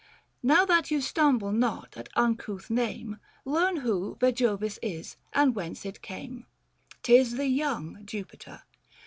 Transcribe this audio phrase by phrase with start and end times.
[0.41, 4.19] Now that you stumble not at uncouth name, 470 Learn w 7 ho
[4.57, 6.47] Yejovis is, and whence it came.
[7.03, 8.63] 'Tis the young Jupiter.